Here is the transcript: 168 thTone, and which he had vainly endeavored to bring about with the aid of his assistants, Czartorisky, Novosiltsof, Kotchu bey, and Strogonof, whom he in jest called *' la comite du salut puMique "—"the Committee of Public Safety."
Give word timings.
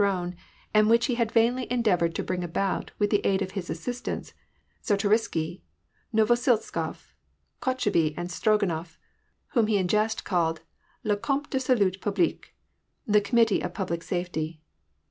168 0.01 0.33
thTone, 0.33 0.45
and 0.79 0.89
which 0.89 1.05
he 1.05 1.13
had 1.13 1.31
vainly 1.31 1.71
endeavored 1.71 2.15
to 2.15 2.23
bring 2.23 2.43
about 2.43 2.89
with 2.97 3.11
the 3.11 3.23
aid 3.23 3.43
of 3.43 3.51
his 3.51 3.69
assistants, 3.69 4.33
Czartorisky, 4.83 5.61
Novosiltsof, 6.11 7.13
Kotchu 7.61 7.93
bey, 7.93 8.15
and 8.17 8.29
Strogonof, 8.29 8.97
whom 9.49 9.67
he 9.67 9.77
in 9.77 9.87
jest 9.87 10.23
called 10.23 10.61
*' 10.83 11.03
la 11.03 11.17
comite 11.17 11.51
du 11.51 11.59
salut 11.59 12.01
puMique 12.01 12.45
"—"the 13.13 13.21
Committee 13.21 13.61
of 13.61 13.75
Public 13.75 14.01
Safety." 14.01 14.59